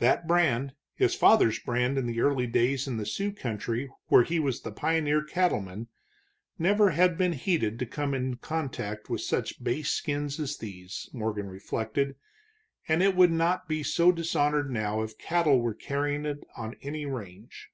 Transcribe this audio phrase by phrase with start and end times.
[0.00, 4.38] That brand, his father's brand in the early days in the Sioux country where he
[4.38, 5.86] was the pioneer cattleman,
[6.58, 11.46] never had been heated to come in contact with such base skins as these, Morgan
[11.46, 12.16] reflected,
[12.86, 17.06] and it would not be so dishonored now if cattle were carrying it on any
[17.06, 17.70] range.